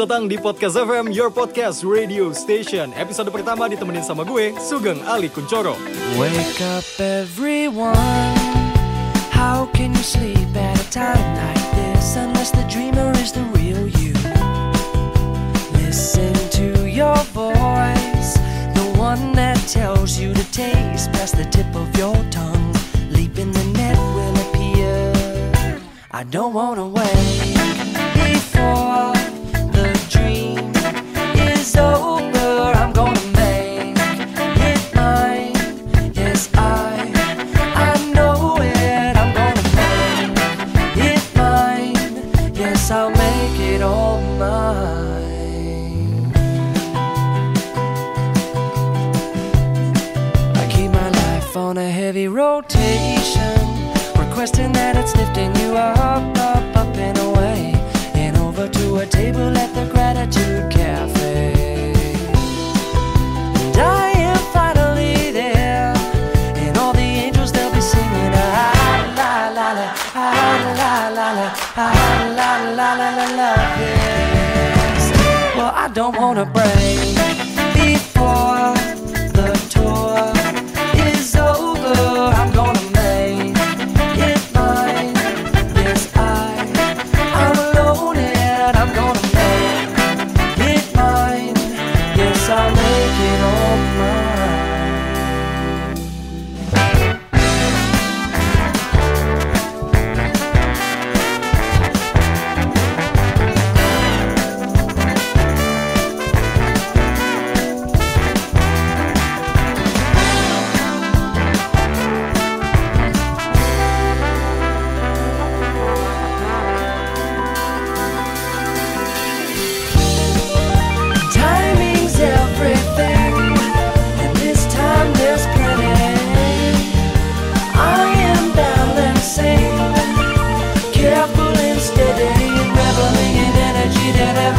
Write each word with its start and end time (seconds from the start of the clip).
Datang 0.00 0.32
di 0.32 0.40
Podcast 0.40 0.80
FM, 0.80 1.12
your 1.12 1.28
podcast 1.28 1.84
radio 1.84 2.32
station. 2.32 2.88
Episode 2.96 3.28
pertama 3.28 3.68
ditemenin 3.68 4.00
sama 4.00 4.24
gue, 4.24 4.56
Sugeng 4.56 4.96
Ali 5.04 5.28
Kuncoro. 5.28 5.76
Wake 6.16 6.56
up 6.64 6.88
everyone. 6.96 7.92
How 9.28 9.68
can 9.76 9.92
you 9.92 10.00
sleep 10.00 10.48
at 10.56 10.80
a 10.80 10.88
time 10.88 11.20
like 11.36 11.66
this 11.76 12.16
Unless 12.16 12.56
the 12.56 12.64
dreamer 12.72 13.12
is 13.20 13.36
the 13.36 13.44
real 13.52 13.92
you? 14.00 14.16
Listen 15.84 16.32
to 16.56 16.88
your 16.88 17.20
voice 17.36 18.40
The 18.72 18.86
one 18.96 19.36
that 19.36 19.60
tells 19.68 20.16
you 20.16 20.32
to 20.32 20.44
taste 20.48 21.12
Past 21.12 21.36
the 21.36 21.44
tip 21.52 21.68
of 21.76 21.92
your 22.00 22.16
tongue. 22.32 22.72
Leap 23.12 23.36
in 23.36 23.52
the 23.52 23.64
net 23.76 24.00
will 24.16 24.32
appear. 24.48 25.12
I 26.08 26.24
don't 26.24 26.56
wanna 26.56 26.88
wait 26.88 27.29
rotation, 52.60 53.56
requesting 54.18 54.70
that 54.72 54.94
it's 54.94 55.16
lifting 55.16 55.54
you 55.56 55.76
up, 55.76 56.36
up, 56.38 56.76
up 56.76 56.94
and 56.96 57.16
away, 57.18 57.72
and 58.14 58.36
over 58.36 58.68
to 58.68 58.98
a 58.98 59.06
table 59.06 59.56
at 59.56 59.72
the 59.74 59.86
Gratitude 59.90 60.70
Cafe. 60.70 61.54
And 63.64 63.76
I 63.78 64.10
am 64.30 64.42
finally 64.52 65.30
there, 65.30 65.94
and 66.62 66.76
all 66.76 66.92
the 66.92 67.10
angels 67.24 67.50
they'll 67.50 67.72
be 67.72 67.80
singing 67.80 68.32
ah 68.34 69.14
la 69.20 69.32
la 69.58 69.68
la 69.78 69.88
ah 70.14 70.50
la 70.80 70.92
la 71.16 71.28
la 71.38 71.48
ah 71.76 71.90
la 72.38 72.50
la 72.78 72.88
la 73.00 73.08
la 73.18 73.26
la 73.40 73.52
yes. 73.80 75.02
Well, 75.56 75.72
I 75.74 75.88
don't 75.94 76.16
wanna 76.16 76.44
break 76.44 77.19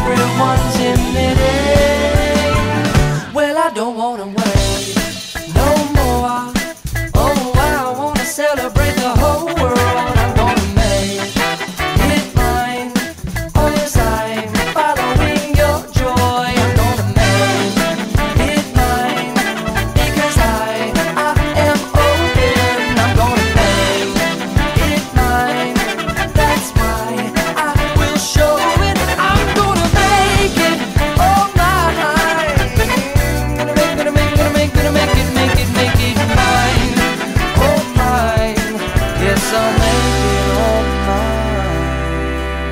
everyone's 0.03 0.75
admitted. 0.75 1.60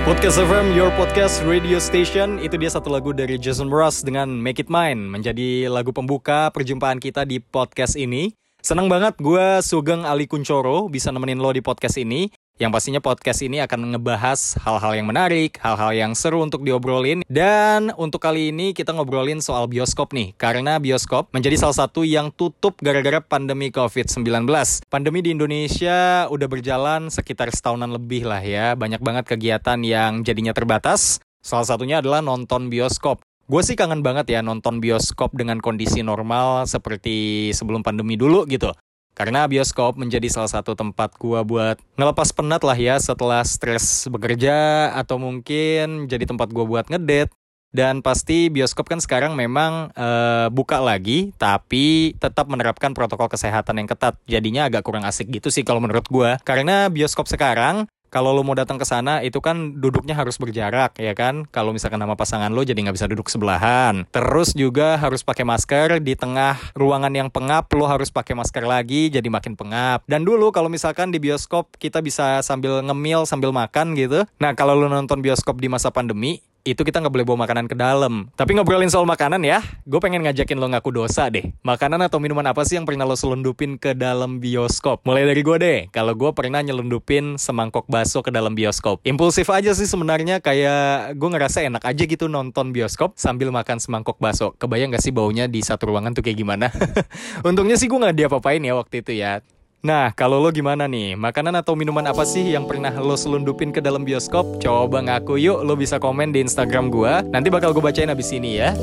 Podcast 0.10 0.42
FM, 0.42 0.74
your 0.74 0.90
podcast 0.98 1.46
radio 1.46 1.78
station. 1.78 2.42
Itu 2.42 2.58
dia 2.58 2.74
satu 2.74 2.90
lagu 2.90 3.14
dari 3.14 3.38
Jason 3.38 3.70
Mraz 3.70 4.02
dengan 4.02 4.26
Make 4.42 4.66
It 4.66 4.70
Mine. 4.74 5.06
Menjadi 5.06 5.70
lagu 5.70 5.94
pembuka 5.94 6.50
perjumpaan 6.50 6.98
kita 6.98 7.30
di 7.30 7.38
podcast 7.38 7.94
ini. 7.94 8.34
Senang 8.60 8.90
banget 8.90 9.16
gue 9.22 9.62
Sugeng 9.62 10.10
Ali 10.10 10.26
Kuncoro 10.26 10.90
bisa 10.90 11.14
nemenin 11.14 11.38
lo 11.38 11.54
di 11.54 11.62
podcast 11.62 12.02
ini. 12.02 12.26
Yang 12.59 12.75
pastinya 12.75 13.00
podcast 13.00 13.40
ini 13.40 13.64
akan 13.64 13.96
ngebahas 13.96 14.59
hal-hal 14.59 14.92
yang 14.92 15.08
menarik, 15.08 15.56
hal-hal 15.64 15.96
yang 15.96 16.12
seru 16.12 16.44
untuk 16.44 16.68
diobrolin. 16.68 17.24
Dan 17.24 17.96
untuk 17.96 18.20
kali 18.20 18.52
ini 18.52 18.75
kita 18.75 18.92
ngobrolin 18.92 19.40
soal 19.40 19.72
bioskop 19.72 20.12
nih. 20.12 20.36
Karena 20.36 20.75
bioskop 20.75 21.31
menjadi 21.31 21.56
salah 21.56 21.88
satu 21.88 22.03
yang 22.03 22.36
tutup 22.36 22.75
gara-gara 22.84 23.24
pandemi 23.24 23.72
COVID-19. 23.72 24.44
Pandemi 24.92 25.24
di 25.24 25.31
Indonesia 25.31 26.28
udah 26.28 26.48
berjalan 26.52 27.08
sekitar 27.08 27.48
setahunan 27.48 27.96
lebih 27.96 28.28
lah 28.28 28.44
ya. 28.44 28.75
Banyak 28.75 29.00
banget 29.00 29.31
kegiatan 29.31 29.80
yang 29.80 30.28
jadinya 30.28 30.52
terbatas. 30.52 31.24
Salah 31.40 31.64
satunya 31.64 32.03
adalah 32.03 32.19
nonton 32.19 32.68
bioskop. 32.68 33.24
Gue 33.48 33.64
sih 33.64 33.80
kangen 33.80 34.03
banget 34.03 34.36
ya 34.36 34.44
nonton 34.44 34.84
bioskop 34.84 35.31
dengan 35.31 35.64
kondisi 35.64 36.03
normal 36.03 36.68
seperti 36.68 37.50
sebelum 37.56 37.88
pandemi 37.88 38.19
dulu 38.19 38.44
gitu. 38.52 38.75
Karena 39.19 39.44
bioskop 39.52 40.00
menjadi 40.00 40.31
salah 40.31 40.47
satu 40.47 40.80
tempat 40.80 41.12
gua 41.19 41.44
buat 41.44 41.75
ngelepas 42.00 42.31
penat 42.31 42.63
lah 42.63 42.80
ya 42.80 42.96
setelah 43.03 43.44
stres 43.44 44.07
bekerja 44.07 44.90
atau 44.96 45.19
mungkin 45.19 46.07
jadi 46.07 46.24
tempat 46.24 46.47
gua 46.56 46.63
buat 46.63 46.85
ngedate. 46.88 47.35
Dan 47.69 48.02
pasti 48.02 48.50
bioskop 48.50 48.88
kan 48.88 49.03
sekarang 49.03 49.35
memang 49.35 49.91
eh, 49.91 50.47
buka 50.50 50.80
lagi, 50.80 51.35
tapi 51.35 52.16
tetap 52.16 52.47
menerapkan 52.47 52.96
protokol 52.96 53.28
kesehatan 53.28 53.83
yang 53.83 53.92
ketat. 53.92 54.16
Jadinya 54.24 54.71
agak 54.71 54.88
kurang 54.88 55.04
asik 55.04 55.27
gitu 55.27 55.51
sih 55.51 55.68
kalau 55.68 55.83
menurut 55.83 56.07
gua. 56.07 56.39
Karena 56.48 56.88
bioskop 56.88 57.27
sekarang 57.27 57.92
kalau 58.10 58.34
lo 58.34 58.42
mau 58.42 58.58
datang 58.58 58.82
ke 58.82 58.86
sana 58.86 59.22
itu 59.22 59.40
kan 59.40 59.78
duduknya 59.78 60.18
harus 60.18 60.36
berjarak 60.42 60.98
ya 60.98 61.14
kan. 61.14 61.46
Kalau 61.50 61.72
misalkan 61.72 62.02
sama 62.02 62.18
pasangan 62.18 62.50
lo 62.50 62.66
jadi 62.66 62.78
nggak 62.78 62.98
bisa 62.98 63.08
duduk 63.08 63.30
sebelahan. 63.30 64.06
Terus 64.10 64.58
juga 64.58 64.98
harus 64.98 65.22
pakai 65.22 65.46
masker 65.46 66.02
di 66.02 66.18
tengah 66.18 66.58
ruangan 66.74 67.14
yang 67.14 67.30
pengap 67.30 67.70
lo 67.78 67.86
harus 67.86 68.10
pakai 68.10 68.34
masker 68.34 68.66
lagi 68.66 69.14
jadi 69.14 69.26
makin 69.30 69.54
pengap. 69.54 70.04
Dan 70.10 70.26
dulu 70.26 70.50
kalau 70.50 70.68
misalkan 70.68 71.14
di 71.14 71.22
bioskop 71.22 71.78
kita 71.78 72.02
bisa 72.02 72.42
sambil 72.42 72.82
ngemil 72.82 73.30
sambil 73.30 73.54
makan 73.54 73.94
gitu. 73.94 74.26
Nah 74.42 74.58
kalau 74.58 74.74
lo 74.74 74.90
nonton 74.90 75.22
bioskop 75.22 75.62
di 75.62 75.70
masa 75.70 75.94
pandemi 75.94 76.42
itu 76.68 76.82
kita 76.84 77.00
nggak 77.00 77.14
boleh 77.14 77.26
bawa 77.28 77.48
makanan 77.48 77.66
ke 77.72 77.76
dalam. 77.76 78.28
Tapi 78.36 78.56
ngobrolin 78.56 78.92
soal 78.92 79.08
makanan 79.08 79.42
ya, 79.44 79.64
gue 79.88 80.00
pengen 80.02 80.24
ngajakin 80.28 80.58
lo 80.60 80.68
ngaku 80.72 80.90
dosa 80.92 81.32
deh. 81.32 81.52
Makanan 81.64 82.04
atau 82.06 82.20
minuman 82.20 82.46
apa 82.48 82.64
sih 82.68 82.76
yang 82.76 82.84
pernah 82.84 83.08
lo 83.08 83.16
selundupin 83.16 83.80
ke 83.80 83.96
dalam 83.96 84.44
bioskop? 84.44 85.04
Mulai 85.08 85.28
dari 85.30 85.42
gue 85.42 85.58
deh, 85.60 85.80
kalau 85.90 86.14
gue 86.16 86.32
pernah 86.36 86.60
nyelundupin 86.60 87.40
semangkok 87.40 87.88
bakso 87.88 88.20
ke 88.20 88.30
dalam 88.30 88.54
bioskop. 88.54 89.00
Impulsif 89.08 89.48
aja 89.50 89.72
sih 89.72 89.88
sebenarnya, 89.88 90.44
kayak 90.44 91.16
gue 91.16 91.30
ngerasa 91.32 91.64
enak 91.64 91.84
aja 91.84 92.04
gitu 92.04 92.28
nonton 92.28 92.76
bioskop 92.76 93.16
sambil 93.16 93.50
makan 93.50 93.80
semangkok 93.80 94.20
bakso. 94.20 94.52
Kebayang 94.60 94.92
gak 94.92 95.04
sih 95.04 95.16
baunya 95.16 95.48
di 95.48 95.64
satu 95.64 95.92
ruangan 95.92 96.12
tuh 96.12 96.24
kayak 96.24 96.38
gimana? 96.38 96.68
Untungnya 97.48 97.80
sih 97.80 97.88
gue 97.88 98.00
nggak 98.00 98.16
diapa-apain 98.16 98.62
ya 98.62 98.76
waktu 98.76 99.02
itu 99.02 99.16
ya. 99.16 99.40
Nah, 99.80 100.12
kalau 100.12 100.44
lo 100.44 100.52
gimana 100.52 100.92
nih? 100.92 101.16
Makanan 101.16 101.56
atau 101.56 101.72
minuman 101.72 102.04
apa 102.04 102.28
sih 102.28 102.52
yang 102.52 102.68
pernah 102.68 102.92
lo 103.00 103.16
selundupin 103.16 103.72
ke 103.72 103.80
dalam 103.80 104.04
bioskop? 104.04 104.60
Coba 104.60 105.00
ngaku 105.00 105.40
yuk, 105.40 105.64
lo 105.64 105.80
bisa 105.80 105.96
komen 105.96 106.36
di 106.36 106.44
Instagram 106.44 106.92
gua. 106.92 107.24
Nanti 107.24 107.48
bakal 107.48 107.72
gue 107.72 107.80
bacain 107.80 108.12
abis 108.12 108.28
ini 108.36 108.60
ya. 108.60 108.76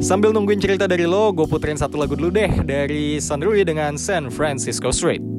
Sambil 0.00 0.32
nungguin 0.32 0.64
cerita 0.64 0.88
dari 0.88 1.04
lo, 1.04 1.28
gue 1.36 1.44
puterin 1.44 1.76
satu 1.76 2.00
lagu 2.00 2.16
dulu 2.16 2.32
deh 2.32 2.64
dari 2.64 3.20
Sunrui 3.20 3.60
dengan 3.60 4.00
San 4.00 4.32
Francisco 4.32 4.88
Street. 4.96 5.33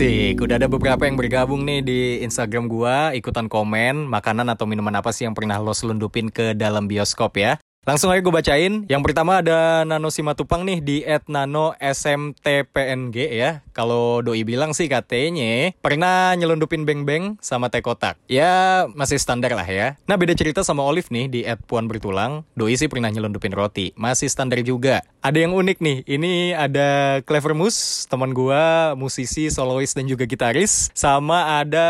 Asik, 0.00 0.40
udah 0.40 0.56
ada 0.56 0.64
beberapa 0.64 1.04
yang 1.04 1.20
bergabung 1.20 1.60
nih 1.68 1.84
di 1.84 2.00
Instagram 2.24 2.72
gua, 2.72 3.12
ikutan 3.12 3.52
komen 3.52 4.08
makanan 4.08 4.48
atau 4.48 4.64
minuman 4.64 4.96
apa 4.96 5.12
sih 5.12 5.28
yang 5.28 5.36
pernah 5.36 5.60
lo 5.60 5.76
selundupin 5.76 6.32
ke 6.32 6.56
dalam 6.56 6.88
bioskop 6.88 7.36
ya. 7.36 7.60
Langsung 7.88 8.12
aja 8.12 8.20
gue 8.20 8.28
bacain. 8.28 8.84
Yang 8.92 9.02
pertama 9.08 9.40
ada 9.40 9.88
Nano 9.88 10.12
Simatupang 10.12 10.68
nih 10.68 10.84
di 10.84 11.00
@nano_smtpng 11.00 13.08
ya. 13.16 13.64
Kalau 13.72 14.20
doi 14.20 14.44
bilang 14.44 14.76
sih 14.76 14.84
katanya 14.84 15.72
pernah 15.80 16.36
nyelundupin 16.36 16.84
beng-beng 16.84 17.40
sama 17.40 17.72
teh 17.72 17.80
kotak. 17.80 18.20
Ya 18.28 18.84
masih 18.92 19.16
standar 19.16 19.56
lah 19.56 19.64
ya. 19.64 19.96
Nah 20.04 20.20
beda 20.20 20.36
cerita 20.36 20.60
sama 20.60 20.84
Olive 20.84 21.08
nih 21.08 21.32
di 21.32 21.40
@puan 21.64 21.88
bertulang. 21.88 22.44
Doi 22.52 22.76
sih 22.76 22.92
pernah 22.92 23.08
nyelundupin 23.08 23.56
roti, 23.56 23.96
masih 23.96 24.28
standar 24.28 24.60
juga. 24.60 25.00
Ada 25.24 25.48
yang 25.48 25.56
unik 25.56 25.80
nih. 25.80 26.04
Ini 26.04 26.60
ada 26.60 27.24
Clever 27.24 27.56
Mus, 27.56 28.04
teman 28.12 28.36
gua, 28.36 28.92
musisi, 28.92 29.48
solois 29.48 29.96
dan 29.96 30.04
juga 30.04 30.28
gitaris. 30.28 30.92
Sama 30.92 31.64
ada 31.64 31.88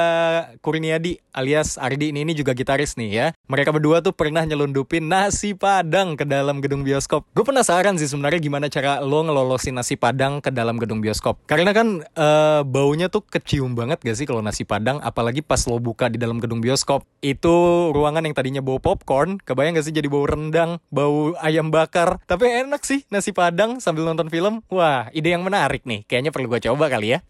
Kurniadi 0.63 1.19
alias 1.35 1.83
Ardi 1.83 2.15
ini, 2.15 2.23
ini 2.23 2.39
juga 2.39 2.55
gitaris 2.55 2.95
nih 2.95 3.11
ya. 3.11 3.35
Mereka 3.51 3.75
berdua 3.75 3.99
tuh 3.99 4.15
pernah 4.15 4.47
nyelundupin 4.47 5.11
nasi 5.11 5.59
padang 5.59 5.81
ke 5.91 6.25
dalam 6.25 6.63
gedung 6.63 6.87
bioskop. 6.87 7.27
Gue 7.35 7.43
penasaran 7.43 7.99
sih 7.99 8.07
sebenarnya 8.07 8.39
gimana 8.39 8.71
cara 8.71 9.03
lo 9.03 9.27
ngelolosin 9.27 9.75
nasi 9.75 9.99
padang 9.99 10.39
ke 10.39 10.55
dalam 10.55 10.79
gedung 10.79 11.03
bioskop. 11.03 11.43
Karena 11.51 11.75
kan 11.75 12.07
eh, 12.07 12.63
baunya 12.63 13.11
tuh 13.11 13.27
kecium 13.27 13.75
banget 13.75 14.01
gak 14.01 14.17
sih 14.17 14.25
kalau 14.25 14.41
nasi 14.41 14.63
padang, 14.63 15.03
apalagi 15.03 15.43
pas 15.43 15.61
lo 15.67 15.83
buka 15.83 16.07
di 16.07 16.17
dalam 16.17 16.39
gedung 16.39 16.63
bioskop. 16.63 17.03
Itu 17.21 17.91
ruangan 17.91 18.25
yang 18.25 18.35
tadinya 18.39 18.63
bau 18.63 18.79
popcorn, 18.79 19.43
kebayang 19.43 19.77
gak 19.77 19.91
sih 19.91 19.95
jadi 19.95 20.07
bau 20.07 20.25
rendang, 20.25 20.79
bau 20.89 21.35
ayam 21.43 21.75
bakar. 21.75 22.23
Tapi 22.25 22.65
enak 22.65 22.87
sih 22.87 23.03
nasi 23.11 23.35
padang 23.35 23.83
sambil 23.83 24.07
nonton 24.07 24.31
film. 24.31 24.63
Wah, 24.71 25.11
ide 25.11 25.35
yang 25.35 25.43
menarik 25.43 25.83
nih. 25.83 26.07
Kayaknya 26.07 26.31
perlu 26.31 26.47
gue 26.47 26.61
coba 26.71 26.87
kali 26.87 27.19
ya. 27.19 27.21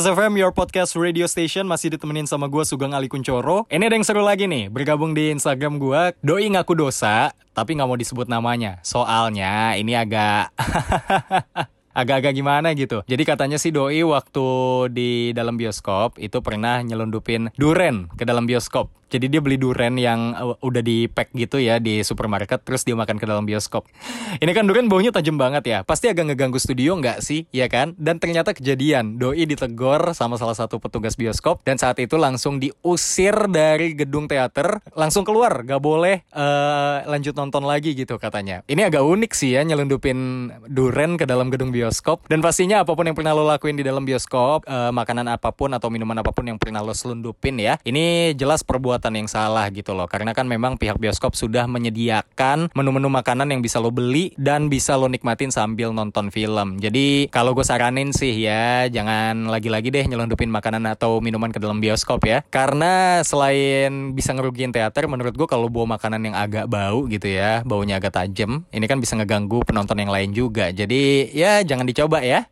Podcast 0.00 0.16
FM, 0.16 0.32
your 0.40 0.48
podcast 0.48 0.96
radio 0.96 1.28
station 1.28 1.68
masih 1.68 1.92
ditemenin 1.92 2.24
sama 2.24 2.48
gue 2.48 2.64
Sugeng 2.64 2.96
Ali 2.96 3.04
Kuncoro. 3.04 3.68
Ini 3.68 3.84
ada 3.84 3.92
yang 3.92 4.00
seru 4.00 4.24
lagi 4.24 4.48
nih, 4.48 4.72
bergabung 4.72 5.12
di 5.12 5.28
Instagram 5.28 5.76
gue. 5.76 6.16
Doi 6.24 6.48
ngaku 6.48 6.72
dosa, 6.72 7.36
tapi 7.52 7.76
nggak 7.76 7.84
mau 7.84 8.00
disebut 8.00 8.24
namanya. 8.24 8.80
Soalnya 8.80 9.76
ini 9.76 9.92
agak 9.92 10.56
agak-agak 11.94 12.32
gimana 12.34 12.72
gitu. 12.74 13.02
Jadi 13.06 13.22
katanya 13.26 13.58
si 13.58 13.74
Doi 13.74 14.02
waktu 14.06 14.46
di 14.94 15.10
dalam 15.34 15.58
bioskop 15.58 16.16
itu 16.22 16.38
pernah 16.40 16.82
nyelundupin 16.82 17.50
duren 17.58 18.06
ke 18.14 18.22
dalam 18.22 18.46
bioskop. 18.46 18.90
Jadi 19.10 19.26
dia 19.26 19.42
beli 19.42 19.58
duren 19.58 19.98
yang 19.98 20.38
uh, 20.38 20.54
udah 20.62 20.86
di 20.86 21.10
pack 21.10 21.34
gitu 21.34 21.58
ya 21.58 21.82
di 21.82 22.06
supermarket 22.06 22.62
terus 22.62 22.86
dia 22.86 22.94
makan 22.94 23.18
ke 23.18 23.26
dalam 23.26 23.42
bioskop. 23.42 23.90
Ini 24.42 24.54
kan 24.54 24.70
duren 24.70 24.86
baunya 24.86 25.10
tajam 25.10 25.34
banget 25.34 25.66
ya. 25.66 25.78
Pasti 25.82 26.06
agak 26.06 26.30
ngeganggu 26.30 26.62
studio 26.62 26.94
nggak 26.94 27.18
sih? 27.18 27.50
Ya 27.50 27.66
kan? 27.66 27.98
Dan 27.98 28.22
ternyata 28.22 28.54
kejadian 28.54 29.18
Doi 29.18 29.50
ditegor 29.50 30.14
sama 30.14 30.38
salah 30.38 30.54
satu 30.54 30.78
petugas 30.78 31.18
bioskop 31.18 31.66
dan 31.66 31.74
saat 31.74 31.98
itu 31.98 32.14
langsung 32.14 32.62
diusir 32.62 33.34
dari 33.50 33.98
gedung 33.98 34.30
teater, 34.30 34.78
langsung 34.94 35.26
keluar, 35.26 35.66
gak 35.66 35.82
boleh 35.82 36.22
uh, 36.30 37.02
lanjut 37.10 37.34
nonton 37.34 37.66
lagi 37.66 37.98
gitu 37.98 38.14
katanya. 38.14 38.62
Ini 38.70 38.86
agak 38.86 39.02
unik 39.02 39.32
sih 39.34 39.58
ya 39.58 39.66
nyelundupin 39.66 40.50
duren 40.70 41.18
ke 41.18 41.26
dalam 41.26 41.50
gedung 41.50 41.74
bioskop 41.74 41.79
dan 42.28 42.44
pastinya 42.44 42.84
apa 42.84 42.92
pun 42.92 43.08
yang 43.08 43.16
pernah 43.16 43.32
lo 43.32 43.48
lakuin 43.48 43.78
di 43.78 43.84
dalam 43.86 44.04
bioskop, 44.04 44.68
uh, 44.68 44.92
makanan 44.92 45.32
apa 45.32 45.48
pun 45.56 45.72
atau 45.72 45.88
minuman 45.88 46.20
apa 46.20 46.28
pun 46.34 46.44
yang 46.44 46.60
pernah 46.60 46.84
lo 46.84 46.92
selundupin 46.92 47.56
ya, 47.56 47.80
ini 47.88 48.36
jelas 48.36 48.60
perbuatan 48.60 49.16
yang 49.16 49.28
salah 49.30 49.66
gitu 49.72 49.96
loh. 49.96 50.04
Karena 50.10 50.36
kan 50.36 50.44
memang 50.44 50.76
pihak 50.76 51.00
bioskop 51.00 51.32
sudah 51.32 51.64
menyediakan 51.64 52.68
menu-menu 52.76 53.08
makanan 53.08 53.48
yang 53.48 53.64
bisa 53.64 53.80
lo 53.80 53.88
beli 53.88 54.36
dan 54.36 54.68
bisa 54.68 54.98
lo 55.00 55.08
nikmatin 55.08 55.48
sambil 55.48 55.94
nonton 55.94 56.28
film. 56.28 56.76
Jadi 56.82 57.32
kalau 57.32 57.56
gue 57.56 57.64
saranin 57.64 58.12
sih 58.12 58.36
ya, 58.44 58.86
jangan 58.92 59.48
lagi-lagi 59.48 59.88
deh 59.88 60.04
nyelundupin 60.04 60.50
makanan 60.52 60.84
atau 60.90 61.22
minuman 61.24 61.48
ke 61.48 61.62
dalam 61.62 61.80
bioskop 61.80 62.20
ya. 62.26 62.44
Karena 62.52 63.24
selain 63.24 64.12
bisa 64.12 64.36
ngerugiin 64.36 64.74
teater, 64.74 65.08
menurut 65.08 65.32
gue 65.32 65.48
kalau 65.48 65.72
bawa 65.72 65.96
makanan 65.96 66.20
yang 66.26 66.36
agak 66.36 66.66
bau 66.66 67.06
gitu 67.08 67.30
ya, 67.30 67.62
baunya 67.64 67.96
agak 68.02 68.14
tajam, 68.16 68.66
ini 68.74 68.84
kan 68.84 68.98
bisa 68.98 69.16
ngeganggu 69.16 69.62
penonton 69.64 69.98
yang 69.98 70.12
lain 70.12 70.30
juga. 70.34 70.74
Jadi 70.74 71.30
ya 71.32 71.62
jangan 71.70 71.86
dicoba 71.86 72.18
ya. 72.26 72.50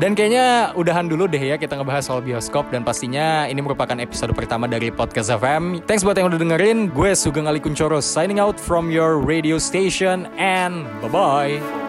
Dan 0.00 0.16
kayaknya 0.16 0.72
udahan 0.80 1.12
dulu 1.12 1.28
deh 1.28 1.36
ya 1.36 1.60
kita 1.60 1.76
ngebahas 1.76 2.08
soal 2.08 2.24
bioskop 2.24 2.72
dan 2.72 2.80
pastinya 2.80 3.44
ini 3.44 3.60
merupakan 3.60 3.92
episode 4.00 4.32
pertama 4.32 4.64
dari 4.64 4.88
Podcast 4.88 5.28
FM. 5.28 5.84
Thanks 5.84 6.00
buat 6.00 6.16
yang 6.16 6.32
udah 6.32 6.40
dengerin. 6.40 6.88
Gue 6.88 7.12
Sugeng 7.12 7.44
Ali 7.44 7.60
Kuncoro 7.60 8.00
signing 8.00 8.40
out 8.40 8.56
from 8.56 8.88
your 8.88 9.20
radio 9.20 9.60
station 9.60 10.24
and 10.40 10.88
bye-bye. 11.04 11.79